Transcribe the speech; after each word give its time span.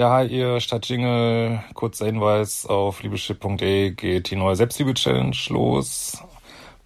Ja, 0.00 0.12
hi 0.12 0.26
ihr 0.28 0.60
statt 0.60 0.88
Jingle. 0.88 1.62
Kurzer 1.74 2.06
Hinweis 2.06 2.64
auf 2.64 3.02
liebeschip.de 3.02 3.90
geht 3.90 4.30
die 4.30 4.36
neue 4.36 4.56
Selbstliebe-Challenge 4.56 5.36
los. 5.50 6.24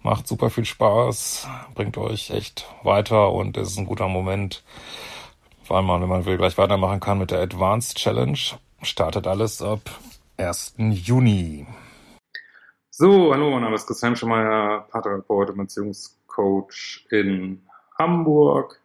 Macht 0.03 0.27
super 0.27 0.49
viel 0.49 0.65
Spaß, 0.65 1.47
bringt 1.75 1.97
euch 1.97 2.31
echt 2.31 2.67
weiter 2.83 3.31
und 3.31 3.55
ist 3.55 3.77
ein 3.77 3.85
guter 3.85 4.09
Moment, 4.09 4.65
vor 5.63 5.77
allem, 5.77 5.87
wenn 5.87 6.09
man 6.09 6.25
will, 6.25 6.35
gleich 6.35 6.57
weitermachen 6.57 6.99
kann 6.99 7.17
mit 7.17 7.31
der 7.31 7.39
Advanced 7.39 7.97
Challenge. 7.97 8.37
Startet 8.81 9.27
alles 9.27 9.61
ab 9.61 9.79
1. 10.35 10.73
Juni. 10.77 11.65
So, 12.89 13.31
hallo, 13.31 13.49
mein 13.49 13.61
Name 13.61 13.75
ist 13.75 13.87
Christian 13.87 14.17
Schemeier, 14.17 14.89
Paartherapeut 14.91 15.51
und 15.51 15.57
Beziehungscoach 15.59 17.07
in 17.11 17.65
Hamburg. 17.97 18.81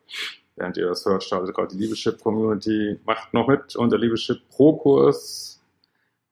Während 0.61 0.77
ihr 0.77 0.89
das 0.89 1.07
hört, 1.07 1.25
startet 1.25 1.55
gerade 1.55 1.75
die 1.75 1.83
Liebeschip 1.83 2.21
Community. 2.23 3.01
Macht 3.07 3.33
noch 3.33 3.49
mit 3.49 3.77
unter 3.77 3.97
Liebeschip 3.97 4.43
Pro 4.51 4.77
Kurs. 4.77 5.59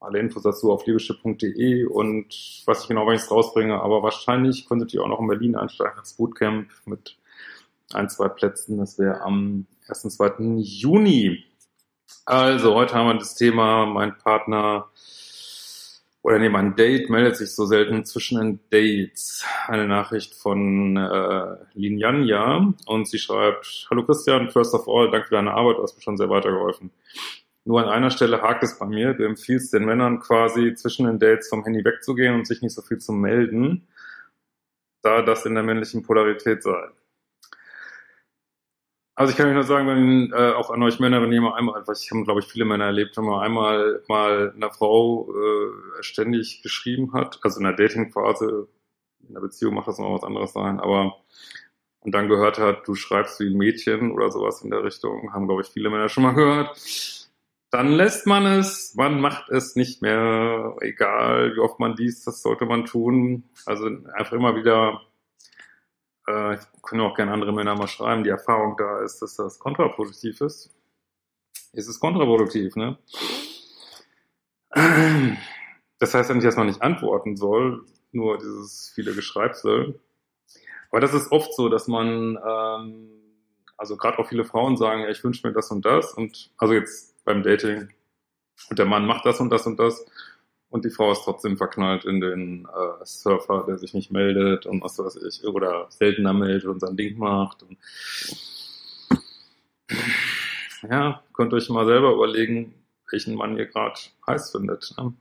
Alle 0.00 0.18
Infos 0.18 0.42
dazu 0.42 0.70
auf 0.70 0.84
liebeschip.de 0.84 1.86
und 1.86 2.62
was 2.66 2.82
ich 2.82 2.88
genau 2.88 3.06
wenn 3.06 3.14
ich 3.14 3.22
es 3.22 3.30
rausbringe, 3.30 3.80
aber 3.80 4.02
wahrscheinlich 4.02 4.68
könntet 4.68 4.92
ihr 4.92 5.02
auch 5.02 5.08
noch 5.08 5.20
in 5.20 5.28
Berlin 5.28 5.56
einsteigen 5.56 5.98
als 5.98 6.12
Bootcamp 6.12 6.68
mit 6.84 7.16
ein, 7.94 8.10
zwei 8.10 8.28
Plätzen. 8.28 8.76
Das 8.76 8.98
wäre 8.98 9.22
am 9.22 9.66
1. 9.88 10.02
2. 10.02 10.58
Juni. 10.58 11.42
Also, 12.26 12.74
heute 12.74 12.96
haben 12.96 13.06
wir 13.08 13.14
das 13.14 13.34
Thema, 13.34 13.86
mein 13.86 14.18
Partner 14.18 14.90
oder 16.22 16.38
nee, 16.38 16.48
mein 16.48 16.74
Date 16.74 17.10
meldet 17.10 17.36
sich 17.36 17.54
so 17.54 17.64
selten 17.64 18.04
zwischen 18.04 18.38
den 18.38 18.60
Dates. 18.70 19.44
Eine 19.66 19.86
Nachricht 19.86 20.34
von 20.34 20.96
äh, 20.96 21.56
Linyanya 21.74 22.74
und 22.86 23.08
sie 23.08 23.18
schreibt, 23.18 23.86
Hallo 23.90 24.04
Christian, 24.04 24.50
first 24.50 24.74
of 24.74 24.88
all, 24.88 25.10
danke 25.10 25.28
für 25.28 25.36
deine 25.36 25.54
Arbeit, 25.54 25.78
du 25.78 25.82
hast 25.82 25.96
mir 25.96 26.02
schon 26.02 26.16
sehr 26.16 26.28
weitergeholfen. 26.28 26.90
Nur 27.64 27.82
an 27.82 27.88
einer 27.90 28.10
Stelle 28.10 28.40
hakt 28.40 28.62
es 28.62 28.78
bei 28.78 28.86
mir. 28.86 29.12
Du 29.12 29.24
empfiehlst 29.24 29.74
den 29.74 29.84
Männern 29.84 30.20
quasi 30.20 30.74
zwischen 30.74 31.06
den 31.06 31.18
Dates 31.18 31.48
vom 31.48 31.64
Handy 31.64 31.84
wegzugehen 31.84 32.34
und 32.34 32.46
sich 32.46 32.62
nicht 32.62 32.74
so 32.74 32.80
viel 32.80 32.98
zu 32.98 33.12
melden, 33.12 33.86
da 35.02 35.22
das 35.22 35.44
in 35.44 35.54
der 35.54 35.62
männlichen 35.62 36.02
Polarität 36.02 36.62
sei. 36.62 36.88
Also 39.18 39.32
ich 39.32 39.36
kann 39.36 39.48
euch 39.48 39.54
nur 39.54 39.64
sagen, 39.64 39.88
wenn 39.88 40.32
äh, 40.32 40.52
auch 40.52 40.70
an 40.70 40.80
euch 40.84 41.00
Männer, 41.00 41.20
wenn 41.20 41.32
ihr 41.32 41.40
mal 41.40 41.54
einmal, 41.54 41.82
was 41.88 42.04
ich 42.04 42.12
habe, 42.12 42.22
glaube 42.22 42.38
ich, 42.38 42.46
viele 42.46 42.64
Männer 42.64 42.84
erlebt, 42.84 43.16
wenn 43.16 43.24
man 43.24 43.40
einmal 43.40 44.00
mal 44.06 44.52
einer 44.54 44.70
Frau 44.70 45.28
äh, 45.34 46.02
ständig 46.04 46.62
geschrieben 46.62 47.12
hat, 47.12 47.40
also 47.42 47.58
in 47.58 47.64
der 47.64 47.72
Datingphase, 47.72 48.68
in 49.26 49.34
der 49.34 49.40
Beziehung 49.40 49.74
macht 49.74 49.88
das 49.88 49.98
noch 49.98 50.14
was 50.14 50.22
anderes 50.22 50.52
sein, 50.52 50.78
aber 50.78 51.16
und 51.98 52.14
dann 52.14 52.28
gehört 52.28 52.60
hat, 52.60 52.86
du 52.86 52.94
schreibst 52.94 53.40
wie 53.40 53.48
ein 53.48 53.58
Mädchen 53.58 54.12
oder 54.12 54.30
sowas 54.30 54.62
in 54.62 54.70
der 54.70 54.84
Richtung, 54.84 55.32
haben, 55.32 55.48
glaube 55.48 55.62
ich, 55.62 55.68
viele 55.68 55.90
Männer 55.90 56.08
schon 56.08 56.22
mal 56.22 56.34
gehört. 56.34 56.80
Dann 57.72 57.90
lässt 57.90 58.24
man 58.28 58.46
es, 58.46 58.94
man 58.94 59.20
macht 59.20 59.50
es 59.50 59.74
nicht 59.74 60.00
mehr, 60.00 60.76
egal 60.80 61.56
wie 61.56 61.58
oft 61.58 61.80
man 61.80 61.96
liest, 61.96 62.24
das 62.28 62.40
sollte 62.40 62.66
man 62.66 62.84
tun. 62.84 63.42
Also 63.66 63.86
einfach 64.14 64.34
immer 64.34 64.54
wieder 64.54 65.00
äh, 66.28 66.54
ich 66.54 66.60
kann 66.82 67.00
auch 67.00 67.14
gerne 67.14 67.32
andere 67.32 67.52
Männer 67.52 67.74
mal 67.74 67.88
schreiben, 67.88 68.24
die 68.24 68.30
Erfahrung 68.30 68.76
da 68.76 69.00
ist, 69.00 69.20
dass 69.22 69.36
das 69.36 69.58
kontraproduktiv 69.58 70.40
ist. 70.40 70.74
Ist 71.72 71.88
es 71.88 72.00
kontraproduktiv, 72.00 72.76
ne? 72.76 72.98
Das 75.98 76.14
heißt 76.14 76.28
ja 76.28 76.34
nicht, 76.34 76.46
dass 76.46 76.56
man 76.56 76.66
nicht 76.66 76.82
antworten 76.82 77.36
soll, 77.36 77.84
nur 78.12 78.38
dieses 78.38 78.92
viele 78.94 79.14
Geschreibsel. 79.14 80.00
Aber 80.90 81.00
das 81.00 81.12
ist 81.14 81.32
oft 81.32 81.52
so, 81.54 81.68
dass 81.68 81.88
man, 81.88 82.38
ähm, 82.46 83.10
also 83.76 83.96
gerade 83.96 84.18
auch 84.18 84.28
viele 84.28 84.44
Frauen 84.44 84.76
sagen, 84.76 85.02
ja, 85.02 85.08
ich 85.08 85.22
wünsche 85.24 85.46
mir 85.46 85.52
das 85.52 85.70
und 85.70 85.84
das 85.84 86.14
und 86.14 86.50
also 86.56 86.74
jetzt 86.74 87.24
beim 87.24 87.42
Dating 87.42 87.88
und 88.70 88.78
der 88.78 88.86
Mann 88.86 89.06
macht 89.06 89.26
das 89.26 89.40
und 89.40 89.50
das 89.50 89.66
und 89.66 89.78
das 89.78 90.04
und 90.70 90.84
die 90.84 90.90
Frau 90.90 91.10
ist 91.12 91.22
trotzdem 91.24 91.56
verknallt 91.56 92.04
in 92.04 92.20
den 92.20 92.66
äh, 92.66 93.04
Surfer, 93.04 93.64
der 93.66 93.78
sich 93.78 93.94
nicht 93.94 94.10
meldet 94.10 94.66
und 94.66 94.82
was 94.82 94.98
weiß 94.98 95.16
ich, 95.16 95.44
oder 95.46 95.86
seltener 95.90 96.34
meldet 96.34 96.66
und 96.66 96.80
sein 96.80 96.96
Ding 96.96 97.18
macht. 97.18 97.62
Und 97.62 97.78
ja, 100.88 101.22
könnt 101.32 101.54
euch 101.54 101.68
mal 101.70 101.86
selber 101.86 102.12
überlegen, 102.12 102.74
welchen 103.10 103.34
Mann 103.34 103.56
ihr 103.56 103.66
gerade 103.66 103.98
heiß 104.26 104.52
findet. 104.52 104.94
Ne? 104.98 105.14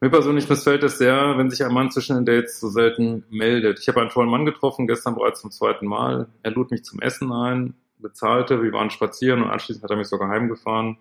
Mir 0.00 0.10
persönlich 0.10 0.48
missfällt 0.48 0.82
es 0.82 0.98
sehr, 0.98 1.36
wenn 1.36 1.50
sich 1.50 1.64
ein 1.64 1.72
Mann 1.72 1.90
zwischen 1.90 2.16
den 2.16 2.26
Dates 2.26 2.60
so 2.60 2.68
selten 2.68 3.24
meldet. 3.30 3.78
Ich 3.80 3.88
habe 3.88 4.00
einen 4.00 4.10
tollen 4.10 4.30
Mann 4.30 4.46
getroffen, 4.46 4.86
gestern 4.86 5.14
bereits 5.14 5.40
zum 5.40 5.50
zweiten 5.50 5.86
Mal. 5.86 6.28
Er 6.42 6.50
lud 6.52 6.70
mich 6.70 6.84
zum 6.84 7.00
Essen 7.00 7.32
ein, 7.32 7.74
bezahlte, 7.98 8.62
wir 8.62 8.72
waren 8.72 8.90
spazieren 8.90 9.42
und 9.42 9.50
anschließend 9.50 9.84
hat 9.84 9.90
er 9.90 9.96
mich 9.96 10.08
sogar 10.08 10.28
heimgefahren 10.28 10.98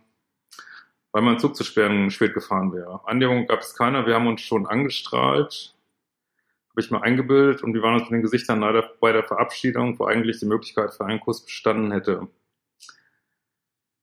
weil 1.15 1.21
mein 1.21 1.39
Zug 1.39 1.55
zu 1.55 1.63
schwer, 1.63 2.11
spät 2.11 2.33
gefahren 2.33 2.73
wäre. 2.73 2.99
Annäherung 3.07 3.47
gab 3.47 3.61
es 3.61 3.73
keiner, 3.73 4.05
wir 4.05 4.15
haben 4.15 4.27
uns 4.27 4.41
schon 4.41 4.65
angestrahlt, 4.65 5.73
habe 6.71 6.81
ich 6.81 6.91
mir 6.91 7.01
eingebildet 7.03 7.63
und 7.63 7.73
wir 7.73 7.81
waren 7.83 7.93
uns 7.93 8.03
mit 8.03 8.17
den 8.17 8.21
Gesichtern 8.21 8.59
leider 8.59 8.81
bei 8.99 9.13
der 9.13 9.23
Verabschiedung, 9.23 9.97
wo 9.97 10.03
eigentlich 10.07 10.39
die 10.39 10.45
Möglichkeit 10.45 10.93
für 10.93 11.05
einen 11.05 11.21
Kuss 11.21 11.45
bestanden 11.45 11.93
hätte. 11.93 12.27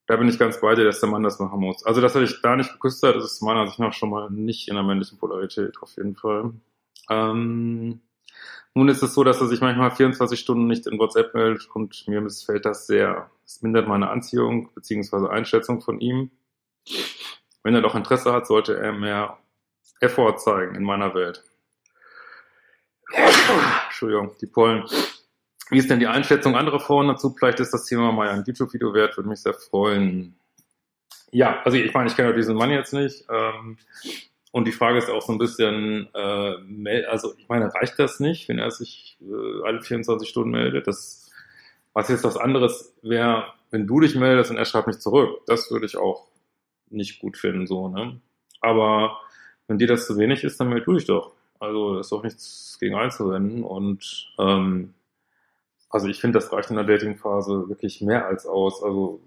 Da 0.06 0.16
bin 0.16 0.26
ich 0.26 0.38
ganz 0.38 0.58
bei 0.62 0.74
dir, 0.74 0.84
dass 0.84 1.00
der 1.00 1.10
Mann 1.10 1.22
das 1.22 1.38
machen 1.38 1.60
muss. 1.60 1.84
Also, 1.84 2.00
dass 2.00 2.14
er 2.14 2.22
dich 2.22 2.40
da 2.40 2.56
nicht 2.56 2.72
geküsst 2.72 3.02
hat, 3.02 3.14
ist 3.16 3.42
meiner 3.42 3.60
Ansicht 3.60 3.78
nach 3.78 3.92
schon 3.92 4.08
mal 4.08 4.30
nicht 4.30 4.68
in 4.68 4.74
der 4.74 4.82
männlichen 4.82 5.18
Polarität, 5.18 5.76
auf 5.82 5.94
jeden 5.98 6.16
Fall. 6.16 6.54
Ähm, 7.10 8.00
nun 8.72 8.88
ist 8.88 9.02
es 9.02 9.12
so, 9.12 9.22
dass 9.22 9.38
er 9.38 9.48
sich 9.48 9.60
manchmal 9.60 9.90
24 9.90 10.40
Stunden 10.40 10.66
nicht 10.66 10.86
in 10.86 10.98
WhatsApp 10.98 11.34
meldet 11.34 11.68
und 11.74 12.08
mir 12.08 12.22
missfällt 12.22 12.64
das 12.64 12.86
sehr. 12.86 13.30
Es 13.44 13.60
mindert 13.60 13.86
meine 13.86 14.08
Anziehung 14.08 14.70
bzw. 14.74 15.28
Einschätzung 15.28 15.82
von 15.82 16.00
ihm. 16.00 16.30
Wenn 17.62 17.74
er 17.74 17.82
doch 17.82 17.94
Interesse 17.94 18.32
hat, 18.32 18.46
sollte 18.46 18.78
er 18.78 18.92
mehr 18.92 19.38
Effort 20.00 20.38
zeigen 20.38 20.74
in 20.74 20.82
meiner 20.82 21.14
Welt. 21.14 21.44
Entschuldigung, 23.86 24.34
die 24.40 24.46
Pollen. 24.46 24.84
Wie 25.70 25.78
ist 25.78 25.88
denn 25.88 26.00
die 26.00 26.06
Einschätzung 26.06 26.56
anderer 26.56 26.80
Frauen 26.80 27.08
dazu? 27.08 27.34
Vielleicht 27.38 27.60
ist 27.60 27.72
das 27.72 27.86
Thema 27.86 28.12
mal 28.12 28.28
ein 28.28 28.44
YouTube-Video 28.44 28.92
wert, 28.94 29.16
würde 29.16 29.28
mich 29.28 29.40
sehr 29.40 29.54
freuen. 29.54 30.38
Ja, 31.30 31.62
also 31.64 31.78
ich 31.78 31.94
meine, 31.94 32.10
ich 32.10 32.16
kenne 32.16 32.34
diesen 32.34 32.56
Mann 32.56 32.70
jetzt 32.70 32.92
nicht. 32.92 33.24
Ähm, 33.30 33.78
und 34.50 34.66
die 34.66 34.72
Frage 34.72 34.98
ist 34.98 35.08
auch 35.08 35.22
so 35.22 35.32
ein 35.32 35.38
bisschen, 35.38 36.08
äh, 36.14 37.04
also 37.06 37.34
ich 37.38 37.48
meine, 37.48 37.74
reicht 37.74 37.98
das 37.98 38.20
nicht, 38.20 38.48
wenn 38.48 38.58
er 38.58 38.70
sich 38.70 39.16
äh, 39.22 39.66
alle 39.66 39.80
24 39.80 40.28
Stunden 40.28 40.50
meldet? 40.50 40.86
Das, 40.86 41.30
was 41.94 42.08
jetzt 42.08 42.24
was 42.24 42.36
anderes 42.36 42.94
wäre, 43.00 43.46
wenn 43.70 43.86
du 43.86 44.00
dich 44.00 44.14
meldest 44.14 44.50
und 44.50 44.58
er 44.58 44.66
schreibt 44.66 44.88
nicht 44.88 45.00
zurück. 45.00 45.40
Das 45.46 45.70
würde 45.70 45.86
ich 45.86 45.96
auch 45.96 46.28
nicht 46.92 47.20
gut 47.20 47.36
finden, 47.36 47.66
so, 47.66 47.88
ne? 47.88 48.20
Aber 48.60 49.18
wenn 49.66 49.78
dir 49.78 49.88
das 49.88 50.06
zu 50.06 50.16
wenig 50.18 50.44
ist, 50.44 50.60
dann 50.60 50.68
meld 50.68 50.86
du 50.86 50.94
dich 50.94 51.06
doch. 51.06 51.32
Also 51.58 51.98
ist 51.98 52.10
doch 52.10 52.22
nichts 52.22 52.76
gegen 52.80 52.94
einzuwenden. 52.94 53.64
Und 53.64 54.32
ähm, 54.38 54.94
also 55.90 56.08
ich 56.08 56.20
finde, 56.20 56.38
das 56.38 56.52
reicht 56.52 56.70
in 56.70 56.76
der 56.76 56.84
Datingphase 56.84 57.68
wirklich 57.68 58.00
mehr 58.00 58.26
als 58.26 58.46
aus. 58.46 58.82
Also 58.82 59.20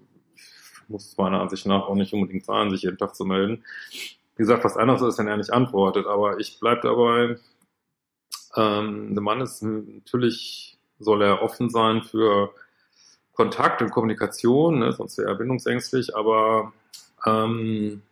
muss 0.88 1.16
meiner 1.16 1.40
Ansicht 1.40 1.66
nach 1.66 1.88
auch 1.88 1.94
nicht 1.94 2.12
unbedingt 2.12 2.44
sein, 2.44 2.70
sich 2.70 2.82
jeden 2.82 2.98
Tag 2.98 3.14
zu 3.14 3.24
melden. 3.24 3.64
Wie 4.36 4.42
gesagt, 4.42 4.64
was 4.64 4.76
anderes 4.76 5.02
ist, 5.02 5.18
wenn 5.18 5.28
er 5.28 5.36
nicht 5.36 5.52
antwortet. 5.52 6.06
Aber 6.06 6.38
ich 6.38 6.60
bleibe 6.60 6.82
dabei, 6.82 7.38
ähm, 8.56 9.14
der 9.14 9.22
Mann 9.22 9.40
ist 9.40 9.62
natürlich, 9.62 10.78
soll 10.98 11.22
er 11.22 11.42
offen 11.42 11.70
sein 11.70 12.02
für 12.02 12.52
Kontakt 13.32 13.82
und 13.82 13.90
Kommunikation, 13.90 14.78
ne? 14.78 14.92
sonst 14.92 15.18
wäre 15.18 15.28
er 15.28 15.34
bindungsängstlich, 15.34 16.16
aber 16.16 16.72
ähm, 17.26 18.02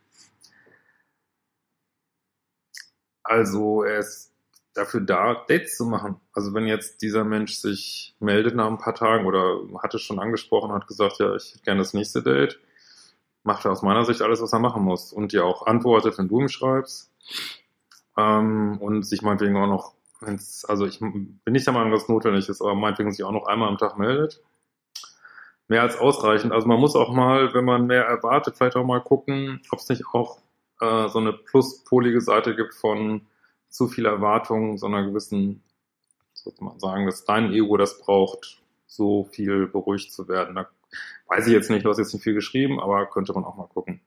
also 3.23 3.83
er 3.83 4.01
ist 4.01 4.33
dafür 4.75 5.01
da, 5.01 5.45
Dates 5.49 5.77
zu 5.77 5.87
machen. 5.87 6.21
Also 6.33 6.53
wenn 6.53 6.67
jetzt 6.67 7.01
dieser 7.03 7.25
Mensch 7.25 7.55
sich 7.55 8.15
meldet 8.21 8.55
nach 8.57 8.67
ein 8.67 8.79
paar 8.79 8.95
Tagen 8.95 9.27
oder 9.27 9.61
hatte 9.83 9.99
schon 9.99 10.19
angesprochen, 10.19 10.73
hat 10.73 10.87
gesagt, 10.87 11.19
ja, 11.21 11.35
ich 11.35 11.53
hätte 11.53 11.63
gerne 11.65 11.81
das 11.81 11.95
nächste 11.95 12.23
Date, 12.23 12.61
macht 13.45 13.65
er 13.65 13.73
aus 13.73 13.83
meiner 13.83 14.05
Sicht 14.05 14.21
alles, 14.21 14.43
was 14.43 14.53
er 14.53 14.59
machen 14.59 14.83
muss. 14.83 15.13
Und 15.13 15.33
dir 15.33 15.45
auch 15.45 15.67
antwortet, 15.67 16.19
wenn 16.19 16.29
du 16.29 16.41
ihm 16.41 16.49
schreibst. 16.49 17.11
Ähm, 18.17 18.79
und 18.81 19.05
sich 19.05 19.23
meinetwegen 19.23 19.57
auch 19.57 19.67
noch, 19.67 19.95
also 20.69 20.87
ich 20.87 21.01
bin 21.01 21.41
nicht 21.47 21.67
der 21.67 21.75
Meinung, 21.75 21.93
dass 21.93 22.05
es 22.05 22.09
notwendig 22.09 22.49
ist, 22.49 22.61
aber 22.61 22.75
meinetwegen 22.75 23.13
sich 23.13 23.25
auch 23.25 23.33
noch 23.33 23.47
einmal 23.47 23.69
am 23.69 23.79
Tag 23.79 23.99
meldet. 23.99 24.43
Mehr 25.69 25.83
als 25.83 25.97
ausreichend. 25.99 26.53
Also 26.53 26.67
man 26.67 26.81
muss 26.81 26.97
auch 26.97 27.13
mal, 27.13 27.55
wenn 27.55 27.65
man 27.65 27.87
mehr 27.87 28.05
erwartet, 28.05 28.57
vielleicht 28.57 28.77
auch 28.77 28.85
mal 28.85 29.01
gucken, 29.01 29.61
ob 29.71 29.79
es 29.79 29.89
nicht 29.89 30.05
auch 30.13 30.39
äh, 30.81 31.09
so 31.09 31.19
eine 31.19 31.33
pluspolige 31.33 32.21
Seite 32.21 32.55
gibt 32.55 32.75
von 32.75 33.23
zu 33.69 33.89
viel 33.89 34.07
Erwartung, 34.07 34.79
so 34.79 34.87
einer 34.87 35.05
gewissen, 35.05 35.63
sollte 36.33 36.63
man 36.63 36.79
sagen, 36.79 37.07
dass 37.07 37.25
dein 37.25 37.53
Ego 37.53 37.77
das 37.77 37.99
braucht, 37.99 38.63
so 38.87 39.25
viel 39.25 39.67
beruhigt 39.67 40.13
zu 40.13 40.29
werden. 40.29 40.55
Da 40.55 40.69
weiß 41.29 41.47
ich 41.47 41.53
jetzt 41.53 41.71
nicht, 41.71 41.85
du 41.85 41.91
hast 41.91 41.99
jetzt 41.99 42.13
nicht 42.13 42.23
viel 42.23 42.35
geschrieben, 42.35 42.79
aber 42.79 43.07
könnte 43.07 43.33
man 43.33 43.45
auch 43.45 43.57
mal 43.57 43.67
gucken. 43.67 44.01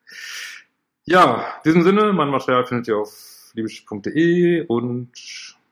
Ja, 1.03 1.55
in 1.57 1.61
diesem 1.65 1.83
Sinne, 1.83 2.13
mein 2.13 2.29
Material 2.29 2.65
findet 2.65 2.87
ihr 2.87 2.97
auf 2.97 3.51
liebeschip.de 3.53 4.65
und 4.67 5.11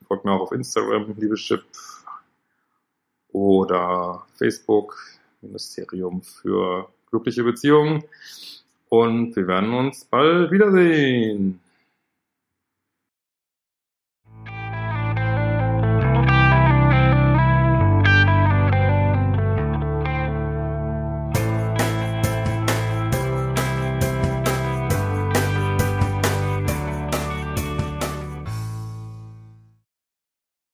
folgt 0.06 0.24
mir 0.24 0.32
auch 0.32 0.40
auf 0.40 0.52
Instagram, 0.52 1.14
liebeschip 1.16 1.64
oder 3.28 4.26
Facebook, 4.34 4.98
Ministerium 5.46 6.22
für 6.22 6.88
glückliche 7.10 7.44
Beziehungen. 7.44 8.04
Und 8.88 9.34
wir 9.34 9.46
werden 9.46 9.72
uns 9.74 10.04
bald 10.04 10.50
wiedersehen. 10.50 11.60